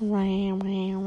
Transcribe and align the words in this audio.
Ram, 0.00 0.58
ram, 0.60 1.03